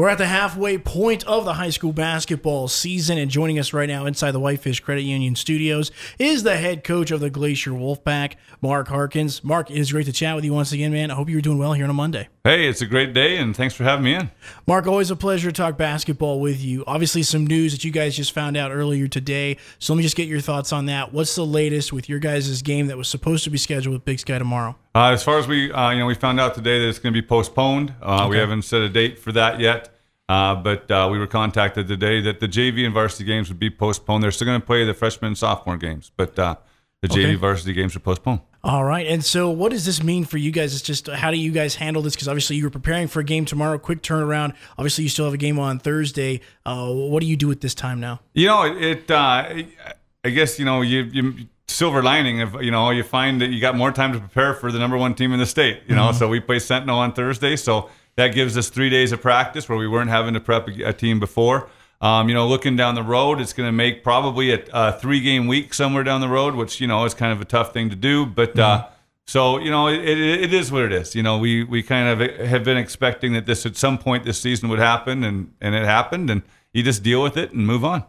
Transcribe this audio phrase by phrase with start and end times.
[0.00, 3.86] We're at the halfway point of the high school basketball season, and joining us right
[3.86, 8.36] now inside the Whitefish Credit Union studios is the head coach of the Glacier Wolfpack,
[8.62, 9.44] Mark Harkins.
[9.44, 11.10] Mark, it is great to chat with you once again, man.
[11.10, 12.30] I hope you're doing well here on a Monday.
[12.44, 14.30] Hey, it's a great day, and thanks for having me in.
[14.66, 16.82] Mark, always a pleasure to talk basketball with you.
[16.86, 19.58] Obviously, some news that you guys just found out earlier today.
[19.78, 21.12] So let me just get your thoughts on that.
[21.12, 24.18] What's the latest with your guys' game that was supposed to be scheduled with Big
[24.18, 24.76] Sky tomorrow?
[24.94, 27.12] Uh, as far as we, uh, you know, we found out today that it's going
[27.14, 27.94] to be postponed.
[28.02, 28.30] Uh, okay.
[28.30, 29.90] We haven't set a date for that yet.
[30.28, 33.68] Uh, but uh, we were contacted today that the JV and varsity games would be
[33.68, 34.22] postponed.
[34.22, 36.54] They're still going to play the freshman and sophomore games, but uh,
[37.02, 38.40] the JV varsity games are postponed.
[38.62, 39.06] All right.
[39.08, 40.72] And so, what does this mean for you guys?
[40.72, 42.14] It's just how do you guys handle this?
[42.14, 44.54] Because obviously, you were preparing for a game tomorrow, quick turnaround.
[44.78, 46.42] Obviously, you still have a game on Thursday.
[46.64, 48.20] Uh, what do you do at this time now?
[48.34, 49.10] You know, it.
[49.10, 49.62] Uh,
[50.22, 51.02] I guess you know you.
[51.04, 51.34] you
[51.70, 54.70] silver lining of you know you find that you got more time to prepare for
[54.72, 56.18] the number one team in the state you know mm-hmm.
[56.18, 59.78] so we play sentinel on thursday so that gives us three days of practice where
[59.78, 61.68] we weren't having to prep a, team before.
[62.00, 65.20] Um, you know, looking down the road, it's going to make probably a, a, three
[65.20, 67.90] game week somewhere down the road, which you know is kind of a tough thing
[67.90, 68.26] to do.
[68.26, 68.86] But uh, mm-hmm.
[68.86, 68.90] uh,
[69.26, 71.14] so you know, it, it, it is what it is.
[71.14, 74.40] You know, we we kind of have been expecting that this at some point this
[74.40, 77.84] season would happen, and and it happened, and you just deal with it and move
[77.84, 78.04] on.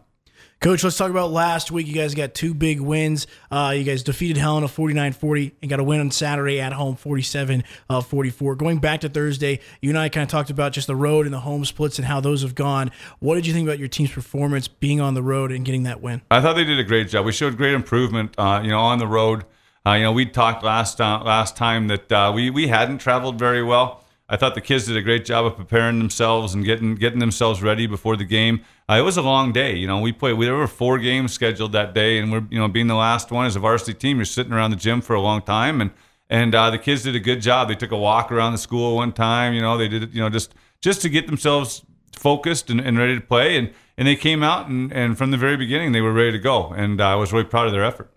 [0.62, 1.88] Coach, let's talk about last week.
[1.88, 3.26] You guys got two big wins.
[3.50, 6.96] Uh, you guys defeated Helena 49 40 and got a win on Saturday at home
[6.96, 8.54] 47 uh, 44.
[8.58, 11.34] Going back to Thursday, you and I kind of talked about just the road and
[11.34, 12.92] the home splits and how those have gone.
[13.18, 16.00] What did you think about your team's performance being on the road and getting that
[16.00, 16.22] win?
[16.30, 17.26] I thought they did a great job.
[17.26, 19.46] We showed great improvement, uh, you know, on the road.
[19.84, 23.40] Uh, you know, we talked last uh, last time that uh, we we hadn't traveled
[23.40, 24.01] very well.
[24.32, 27.62] I thought the kids did a great job of preparing themselves and getting getting themselves
[27.62, 28.62] ready before the game.
[28.90, 29.76] Uh, it was a long day.
[29.76, 30.38] You know, we played.
[30.38, 33.30] We, there were four games scheduled that day, and we're you know being the last
[33.30, 35.92] one as a varsity team, you're sitting around the gym for a long time, and
[36.30, 37.68] and uh, the kids did a good job.
[37.68, 39.54] They took a walk around the school one time.
[39.54, 43.16] You know, they did you know just just to get themselves focused and, and ready
[43.16, 46.14] to play, and and they came out and and from the very beginning they were
[46.14, 48.10] ready to go, and uh, I was really proud of their effort.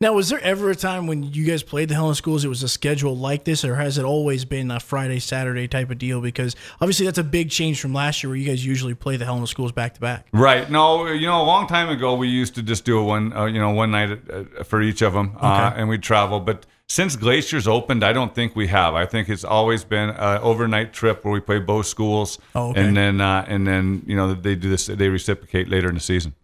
[0.00, 2.44] Now, was there ever a time when you guys played the Helena Schools?
[2.44, 5.90] It was a schedule like this, or has it always been a Friday Saturday type
[5.90, 6.20] of deal?
[6.20, 9.24] Because obviously that's a big change from last year, where you guys usually play the
[9.24, 10.26] Helena Schools back to back.
[10.32, 10.68] Right.
[10.70, 13.44] No, you know, a long time ago we used to just do a one, uh,
[13.46, 16.40] you know, one night uh, for each of them, uh, and we'd travel.
[16.40, 18.94] But since Glacier's opened, I don't think we have.
[18.94, 22.84] I think it's always been an overnight trip where we play both schools, oh, okay.
[22.84, 26.00] and then uh, and then you know they do this, they reciprocate later in the
[26.00, 26.34] season.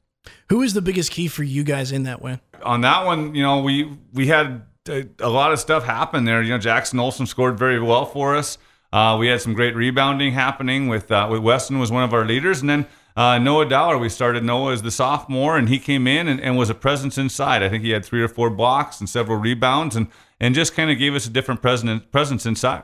[0.48, 2.40] Who is the biggest key for you guys in that win?
[2.62, 6.42] On that one, you know, we we had a, a lot of stuff happen there.
[6.42, 8.58] You know, Jackson Olson scored very well for us.
[8.92, 12.24] Uh, we had some great rebounding happening with uh, with Weston was one of our
[12.24, 13.98] leaders, and then uh, Noah Dowler.
[13.98, 17.16] We started Noah as the sophomore, and he came in and, and, was a presence
[17.16, 17.62] inside.
[17.62, 20.08] I think he had three or four blocks and several rebounds, and
[20.40, 22.82] and just kind of gave us a different presence presence inside.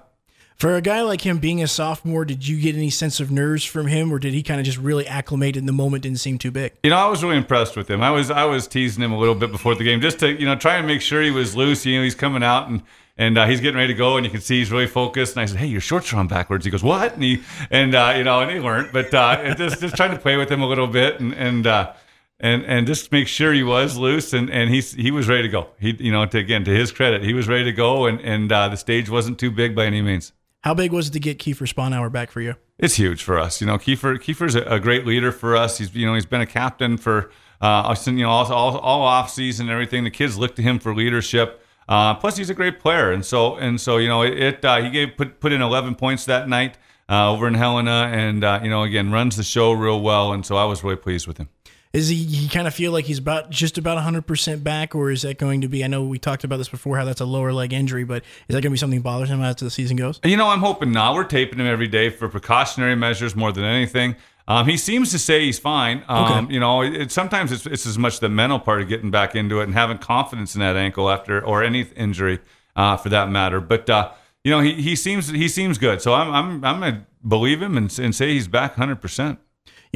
[0.56, 3.62] For a guy like him being a sophomore, did you get any sense of nerves
[3.62, 6.04] from him, or did he kind of just really acclimate in the moment?
[6.04, 6.72] Didn't seem too big.
[6.82, 8.02] You know, I was really impressed with him.
[8.02, 10.46] I was I was teasing him a little bit before the game, just to you
[10.46, 11.84] know try and make sure he was loose.
[11.84, 12.82] You know, he's coming out and
[13.18, 15.36] and uh, he's getting ready to go, and you can see he's really focused.
[15.36, 17.94] And I said, "Hey, your shorts are on backwards." He goes, "What?" And he and
[17.94, 20.62] uh, you know, and they weren't, but uh, just just trying to play with him
[20.62, 21.66] a little bit and and.
[21.66, 21.92] Uh,
[22.38, 25.48] and and just make sure he was loose and and he he was ready to
[25.48, 25.68] go.
[25.80, 28.52] He you know to, again to his credit he was ready to go and and
[28.52, 30.34] uh, the stage wasn't too big by any means.
[30.62, 32.54] How big was it to get Kiefer Sponauer back for you?
[32.78, 33.60] It's huge for us.
[33.60, 35.78] You know, Kiefer Kiefer's a, a great leader for us.
[35.78, 37.30] He's you know he's been a captain for
[37.60, 40.04] uh, you know all, all, all off season and everything.
[40.04, 41.62] The kids look to him for leadership.
[41.88, 44.38] Uh, plus, he's a great player, and so and so you know it.
[44.38, 46.76] it uh, he gave put put in 11 points that night
[47.08, 50.44] uh, over in Helena, and uh, you know again runs the show real well, and
[50.44, 51.48] so I was really pleased with him.
[51.96, 55.22] Is he, he kind of feel like he's about just about 100% back, or is
[55.22, 55.82] that going to be?
[55.82, 58.54] I know we talked about this before, how that's a lower leg injury, but is
[58.54, 60.20] that going to be something that bothers him as the season goes?
[60.22, 61.14] You know, I'm hoping not.
[61.14, 64.14] We're taping him every day for precautionary measures more than anything.
[64.46, 66.04] Um, he seems to say he's fine.
[66.06, 66.52] Um, okay.
[66.52, 69.60] You know, it, sometimes it's, it's, as much the mental part of getting back into
[69.60, 72.40] it and having confidence in that ankle after or any injury
[72.76, 73.58] uh, for that matter.
[73.58, 74.12] But uh,
[74.44, 76.02] you know, he, he seems he seems good.
[76.02, 79.38] So I'm I'm I'm gonna believe him and, and say he's back 100.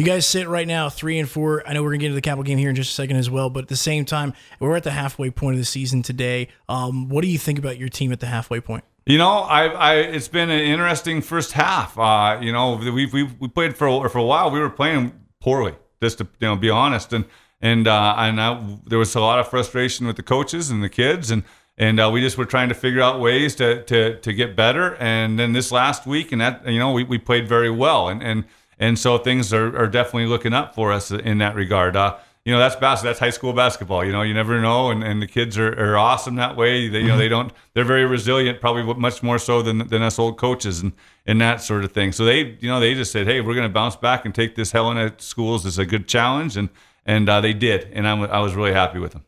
[0.00, 1.62] You guys sit right now three and four.
[1.68, 3.28] I know we're gonna get into the capital game here in just a second as
[3.28, 6.48] well, but at the same time, we're at the halfway point of the season today.
[6.70, 8.82] Um, what do you think about your team at the halfway point?
[9.04, 11.98] You know, I, I, it's been an interesting first half.
[11.98, 14.50] Uh, you know, we we we played for for a while.
[14.50, 17.26] We were playing poorly, just to you know be honest, and
[17.60, 20.88] and uh, and I, there was a lot of frustration with the coaches and the
[20.88, 21.42] kids, and
[21.76, 24.96] and uh, we just were trying to figure out ways to to to get better.
[24.96, 28.22] And then this last week, and that you know, we, we played very well, and
[28.22, 28.44] and
[28.80, 31.94] and so things are, are definitely looking up for us in that regard.
[31.94, 34.04] Uh, you know that's bas- that's high school basketball.
[34.04, 36.88] You know, you never know, and, and the kids are, are awesome that way.
[36.88, 40.18] They, you know, they don't they're very resilient, probably much more so than than us
[40.18, 40.92] old coaches and
[41.26, 42.12] and that sort of thing.
[42.12, 44.56] So they you know they just said, hey, we're going to bounce back and take
[44.56, 46.70] this Helena schools as a good challenge, and
[47.04, 49.24] and uh, they did, and I'm, I was really happy with them.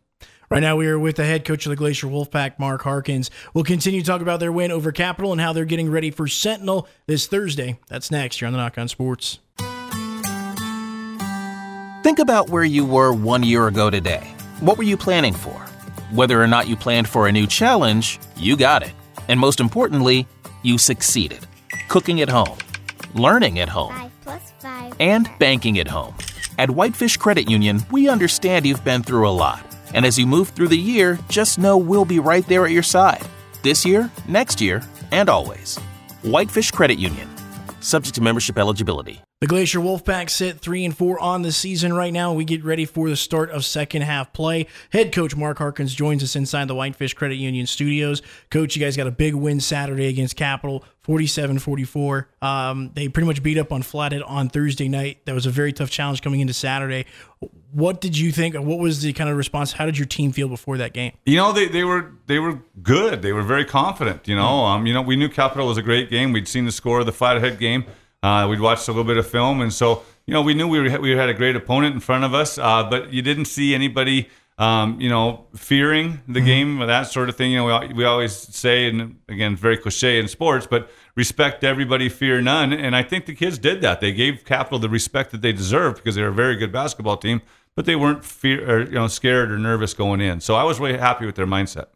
[0.53, 3.31] Right now, we are with the head coach of the Glacier Wolfpack, Mark Harkins.
[3.55, 6.29] We'll continue to talk about their win over Capital and how they're getting ready for
[6.29, 7.79] Sentinel this Thursday.
[7.89, 9.39] That's next here on the Nach On Sports.
[12.03, 14.27] Think about where you were one year ago today.
[14.61, 15.59] What were you planning for?
[16.11, 18.93] Whether or not you planned for a new challenge, you got it.
[19.29, 20.27] And most importantly,
[20.63, 21.47] you succeeded.
[21.89, 22.59] Cooking at home,
[23.15, 24.93] learning at home, Five plus five.
[25.01, 26.15] and banking at home.
[26.59, 29.65] At Whitefish Credit Union, we understand you've been through a lot.
[29.95, 32.83] And as you move through the year, just know we'll be right there at your
[32.83, 33.27] side.
[33.63, 35.79] This year, next year, and always.
[36.23, 37.29] Whitefish Credit Union.
[37.81, 39.23] Subject to membership eligibility.
[39.41, 42.33] The Glacier Wolfpack sit three and four on the season right now.
[42.33, 44.69] We get ready for the start of second half play.
[44.93, 48.23] Head coach Mark Harkins joins us inside the Whitefish Credit Union studios.
[48.53, 52.27] Coach, you guys got a big win Saturday against Capital, 47-44.
[52.41, 55.25] Um, they pretty much beat up on Flathead on Thursday night.
[55.27, 57.07] That was a very tough challenge coming into Saturday.
[57.73, 58.55] What did you think?
[58.55, 59.73] What was the kind of response?
[59.73, 61.13] How did your team feel before that game?
[61.25, 63.23] You know, they, they were they were good.
[63.23, 64.29] They were very confident.
[64.29, 66.33] You know, um, you know, we knew Capital was a great game.
[66.33, 67.85] We'd seen the score of the Flathead game.
[68.23, 70.81] Uh, we'd watched a little bit of film, and so you know, we knew we
[70.81, 72.59] were, we had a great opponent in front of us.
[72.59, 74.29] Uh, but you didn't see anybody,
[74.59, 77.53] um, you know, fearing the game or that sort of thing.
[77.53, 82.09] You know, we, we always say, and again, very cliche in sports, but respect everybody,
[82.09, 82.73] fear none.
[82.73, 84.01] And I think the kids did that.
[84.01, 87.17] They gave Capital the respect that they deserved because they were a very good basketball
[87.17, 87.43] team,
[87.75, 90.41] but they weren't fear or you know scared or nervous going in.
[90.41, 91.87] So I was really happy with their mindset.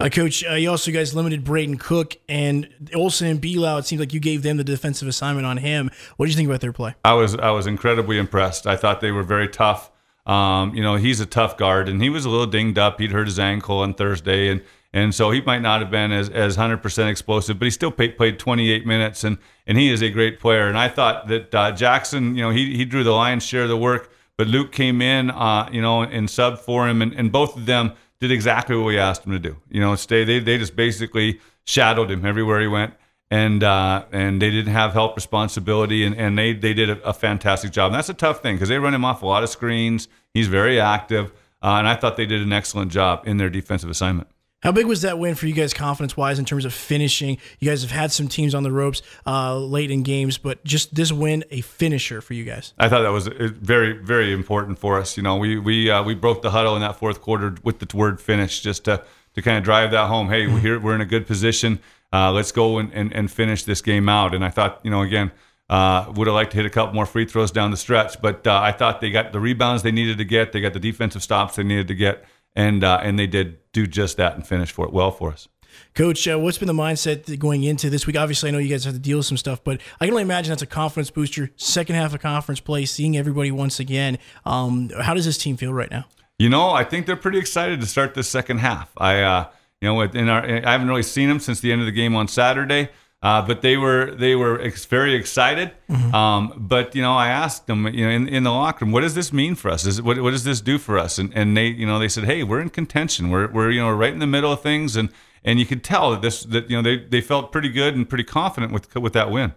[0.00, 3.80] Uh, Coach, uh, you also guys limited Braden Cook and Olson and Belau.
[3.80, 5.90] It seems like you gave them the defensive assignment on him.
[6.16, 6.94] What do you think about their play?
[7.04, 8.66] I was I was incredibly impressed.
[8.66, 9.90] I thought they were very tough.
[10.28, 13.00] Um, you know, he's a tough guard, and he was a little dinged up.
[13.00, 16.28] He'd hurt his ankle on Thursday, and and so he might not have been as
[16.28, 20.02] as hundred percent explosive, but he still played, played 28 minutes, and and he is
[20.02, 20.68] a great player.
[20.68, 23.70] And I thought that uh, Jackson, you know, he he drew the lion's share of
[23.70, 27.32] the work, but Luke came in, uh, you know, and sub for him, and, and
[27.32, 29.56] both of them did exactly what we asked them to do.
[29.70, 30.24] You know, stay.
[30.24, 32.92] They they just basically shadowed him everywhere he went
[33.30, 37.12] and uh, and they didn't have help responsibility, and, and they they did a, a
[37.12, 37.92] fantastic job.
[37.92, 40.08] And that's a tough thing because they run him off a lot of screens.
[40.34, 41.32] He's very active,
[41.62, 44.28] uh, and I thought they did an excellent job in their defensive assignment.
[44.62, 47.38] How big was that win for you guys, confidence wise, in terms of finishing?
[47.60, 50.96] You guys have had some teams on the ropes uh, late in games, but just
[50.96, 52.74] this win, a finisher for you guys.
[52.76, 55.16] I thought that was uh, very, very important for us.
[55.16, 57.96] You know, we we uh, we broke the huddle in that fourth quarter with the
[57.96, 59.04] word finish, just to
[59.34, 60.28] to kind of drive that home.
[60.28, 61.78] Hey, we're here, we're in a good position.
[62.12, 64.34] Uh, let's go and, and, and finish this game out.
[64.34, 65.30] And I thought, you know, again,
[65.68, 68.46] uh, would have liked to hit a couple more free throws down the stretch, but
[68.46, 71.22] uh, I thought they got the rebounds they needed to get, they got the defensive
[71.22, 72.24] stops they needed to get,
[72.56, 75.46] and uh, and they did do just that and finish for it well for us.
[75.94, 78.16] Coach, uh, what's been the mindset going into this week?
[78.16, 80.22] Obviously, I know you guys have to deal with some stuff, but I can only
[80.22, 81.50] imagine that's a confidence booster.
[81.56, 84.18] Second half of conference play, seeing everybody once again.
[84.46, 86.06] Um, how does this team feel right now?
[86.38, 88.90] You know, I think they're pretty excited to start this second half.
[88.96, 89.46] I, uh,
[89.80, 92.16] you know, in our, I haven't really seen them since the end of the game
[92.16, 92.90] on Saturday,
[93.22, 95.72] uh, but they were they were ex- very excited.
[96.14, 99.00] Um, but you know, I asked them, you know, in, in the locker room, what
[99.02, 99.86] does this mean for us?
[99.86, 101.18] Is it, what, what does this do for us?
[101.18, 103.30] And and they, you know, they said, hey, we're in contention.
[103.30, 105.10] We're we're you know right in the middle of things, and
[105.44, 108.08] and you could tell that this that you know they they felt pretty good and
[108.08, 109.54] pretty confident with with that win.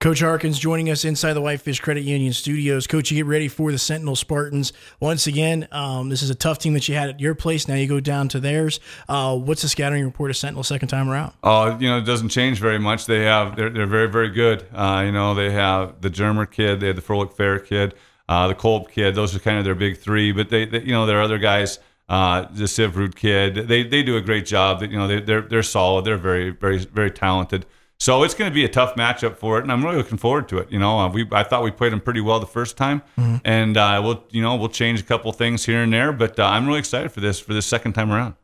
[0.00, 2.86] Coach Harkins joining us inside the Whitefish Credit Union studios.
[2.86, 4.70] Coach, you get ready for the Sentinel Spartans.
[5.00, 7.68] Once again, um, this is a tough team that you had at your place.
[7.68, 8.80] Now you go down to theirs.
[9.08, 11.32] Uh, what's the scattering report of Sentinel second time around?
[11.42, 13.06] Oh, you know, it doesn't change very much.
[13.06, 14.66] They have they're, they're very very good.
[14.74, 17.94] Uh, you know, they have the Germer kid, they have the Frolic Fair kid,
[18.28, 19.14] uh, the Kolb kid.
[19.14, 20.32] Those are kind of their big three.
[20.32, 21.78] But they, they you know, there are other guys.
[22.06, 24.80] Uh, the Sivrud kid, they they do a great job.
[24.80, 26.04] That you know, they, they're they're solid.
[26.04, 27.64] They're very very very talented.
[28.00, 30.48] So it's going to be a tough matchup for it, and I'm really looking forward
[30.48, 30.70] to it.
[30.70, 33.02] You know, uh, we I thought we played them pretty well the first time,
[33.44, 36.44] and uh, we'll you know we'll change a couple things here and there, but uh,
[36.44, 38.34] I'm really excited for this for this second time around.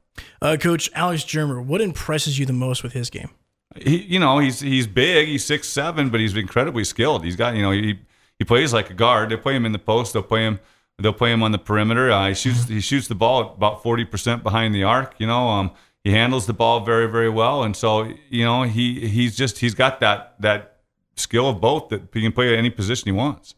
[0.40, 3.30] Uh, Coach Alex Germer, what impresses you the most with his game?
[3.76, 5.28] he, you know, he's he's big.
[5.28, 7.25] He's six seven, but he's incredibly skilled.
[7.25, 7.99] He's got, you know, he
[8.38, 9.30] he plays like a guard.
[9.30, 10.12] They play him in the post.
[10.12, 10.61] They'll play him.
[10.99, 12.11] They'll play him on the perimeter.
[12.11, 12.69] Uh, he shoots.
[12.69, 15.14] He shoots the ball about forty percent behind the arc.
[15.19, 15.71] You know, um,
[16.04, 19.75] he handles the ball very very well, and so you know he he's just he's
[19.75, 20.80] got that that
[21.16, 23.54] skill of both that he can play at any position he wants.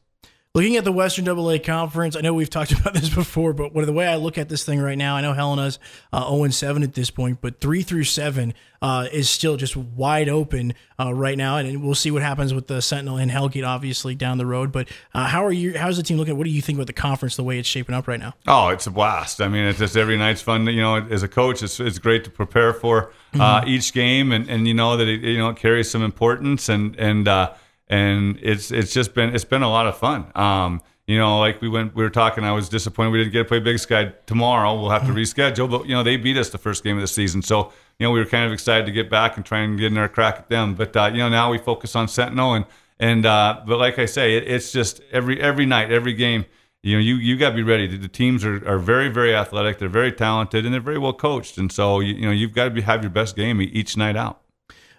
[0.54, 3.86] Looking at the Western AA Conference, I know we've talked about this before, but what
[3.86, 5.78] the way I look at this thing right now, I know Helena's
[6.12, 10.28] uh, 0 7 at this point, but 3 through 7 uh, is still just wide
[10.28, 11.56] open uh, right now.
[11.56, 14.72] And we'll see what happens with the Sentinel and Hellgate, obviously, down the road.
[14.72, 15.78] But uh, how are you?
[15.78, 16.36] How's the team looking?
[16.36, 18.34] What do you think about the conference, the way it's shaping up right now?
[18.46, 19.40] Oh, it's a blast.
[19.40, 20.66] I mean, it's just every night's fun.
[20.66, 23.70] You know, as a coach, it's, it's great to prepare for uh, mm-hmm.
[23.70, 26.94] each game and, and you know that it, you know, it carries some importance and,
[26.96, 27.54] and, uh,
[27.92, 30.32] and it's it's just been it's been a lot of fun.
[30.34, 32.42] Um, you know, like we went, we were talking.
[32.42, 34.80] I was disappointed we didn't get to play Big Sky tomorrow.
[34.80, 37.06] We'll have to reschedule, but you know they beat us the first game of the
[37.06, 39.78] season, so you know we were kind of excited to get back and try and
[39.78, 40.74] get in our crack at them.
[40.74, 42.64] But uh, you know now we focus on Sentinel and
[42.98, 46.46] and uh, but like I say, it, it's just every every night, every game.
[46.82, 47.86] You know, you you got to be ready.
[47.94, 49.78] The teams are, are very very athletic.
[49.78, 51.58] They're very talented and they're very well coached.
[51.58, 54.16] And so you, you know you've got to be, have your best game each night
[54.16, 54.40] out.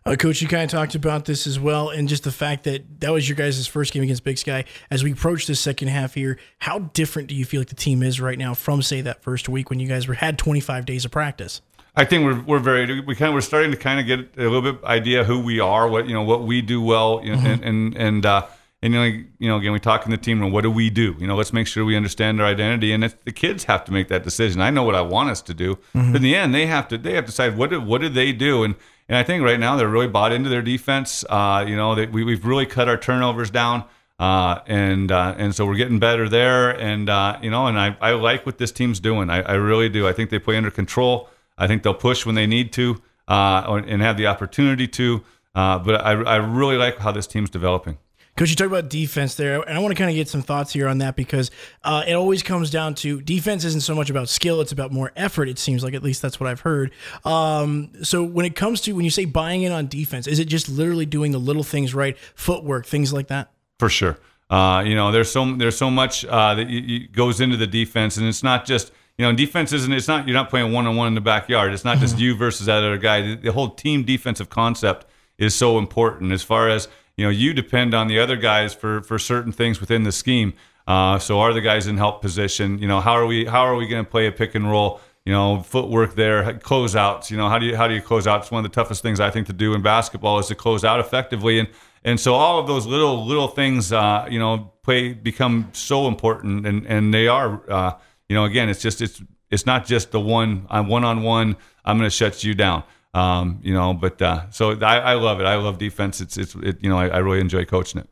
[0.05, 2.99] Uh, Coach, you kind of talked about this as well, and just the fact that
[2.99, 4.65] that was your guys' first game against Big Sky.
[4.91, 8.03] As we approach the second half here, how different do you feel like the team
[8.03, 11.05] is right now from, say, that first week when you guys were had 25 days
[11.05, 11.61] of practice?
[11.95, 14.49] I think we're, we're very we kind of we're starting to kind of get a
[14.49, 17.37] little bit idea who we are, what you know, what we do well, you know,
[17.37, 17.47] mm-hmm.
[17.47, 18.45] and and and, uh,
[18.81, 20.51] and you know, you know, again, we talk in the team room.
[20.51, 21.15] What do we do?
[21.17, 23.93] You know, let's make sure we understand our identity, and if the kids have to
[23.93, 24.59] make that decision.
[24.59, 26.11] I know what I want us to do, mm-hmm.
[26.11, 28.09] but in the end, they have to they have to decide what do, what do
[28.09, 28.75] they do, and
[29.13, 31.23] and I think right now they're really bought into their defense.
[31.29, 33.83] Uh, you know, they, we, we've really cut our turnovers down.
[34.17, 37.95] Uh, and uh, and so we're getting better there, and uh, you know, and I,
[38.01, 39.29] I like what this team's doing.
[39.29, 40.07] I, I really do.
[40.07, 41.29] I think they play under control.
[41.59, 45.23] I think they'll push when they need to, uh, and have the opportunity to.
[45.53, 47.99] Uh, but I, I really like how this team's developing.
[48.35, 50.73] Coach, you talk about defense there, and I want to kind of get some thoughts
[50.73, 51.51] here on that because
[51.83, 55.11] uh, it always comes down to defense isn't so much about skill; it's about more
[55.15, 55.47] effort.
[55.49, 56.91] It seems like, at least that's what I've heard.
[57.25, 60.45] Um, so when it comes to when you say buying in on defense, is it
[60.45, 63.51] just literally doing the little things right, footwork, things like that?
[63.77, 64.17] For sure.
[64.49, 67.67] Uh, you know, there's so there's so much uh, that you, you goes into the
[67.67, 69.93] defense, and it's not just you know, defense isn't.
[69.93, 70.27] It's not.
[70.27, 71.71] You're not playing one on one in the backyard.
[71.71, 73.21] It's not just you versus that other guy.
[73.21, 75.05] The, the whole team defensive concept
[75.37, 79.01] is so important as far as you know you depend on the other guys for
[79.01, 80.53] for certain things within the scheme.
[80.85, 82.77] Uh, so are the guys in help position?
[82.79, 84.99] You know how are we how are we going to play a pick and roll?
[85.25, 87.31] You know footwork there, closeouts.
[87.31, 88.41] You know how do you how do you close out?
[88.41, 90.83] It's one of the toughest things I think to do in basketball is to close
[90.83, 91.69] out effectively and.
[92.05, 96.67] And so all of those little little things, uh, you know, play become so important,
[96.67, 97.93] and and they are, uh,
[98.27, 101.55] you know, again, it's just it's it's not just the one I'm one on one.
[101.85, 102.83] I'm going to shut you down.
[103.13, 105.45] Um, you know, but uh, so I, I, love it.
[105.45, 106.19] I love defense.
[106.19, 108.09] It's it's it, you know I, I, really enjoy coaching it.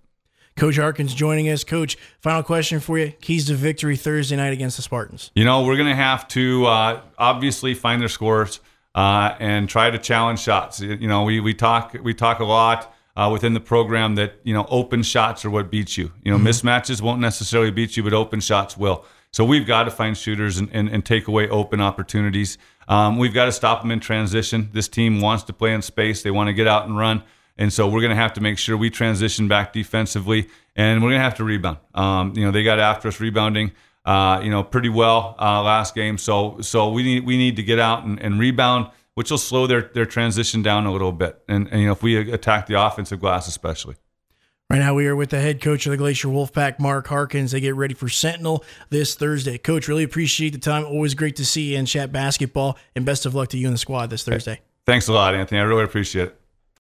[0.55, 1.63] Coach Harkins joining us.
[1.63, 5.31] Coach, final question for you: Keys to victory Thursday night against the Spartans.
[5.34, 8.60] You know, we're going to have to uh, obviously find their scores
[8.93, 10.79] uh, and try to challenge shots.
[10.81, 12.93] You know, we we talk we talk a lot.
[13.13, 16.13] Uh, within the program, that you know, open shots are what beats you.
[16.24, 16.48] You know, mm-hmm.
[16.48, 19.03] mismatches won't necessarily beat you, but open shots will.
[19.31, 22.58] So we've got to find shooters and, and, and take away open opportunities.
[22.88, 24.69] Um, we've got to stop them in transition.
[24.73, 26.23] This team wants to play in space.
[26.23, 27.23] They want to get out and run.
[27.57, 31.09] And so we're going to have to make sure we transition back defensively, and we're
[31.09, 31.77] going to have to rebound.
[31.93, 33.71] Um, you know, they got after us rebounding,
[34.05, 36.17] uh, you know, pretty well uh, last game.
[36.17, 39.67] So so we need we need to get out and, and, rebound, which will slow
[39.67, 41.39] their their transition down a little bit.
[41.47, 43.95] And, and you know, if we attack the offensive glass, especially.
[44.72, 47.51] Right now, we are with the head coach of the Glacier Wolfpack, Mark Harkins.
[47.51, 49.58] They get ready for Sentinel this Thursday.
[49.58, 50.86] Coach, really appreciate the time.
[50.86, 53.74] Always great to see you and chat basketball, and best of luck to you and
[53.74, 54.62] the squad this Thursday.
[54.86, 55.60] Thanks a lot, Anthony.
[55.60, 56.40] I really appreciate it.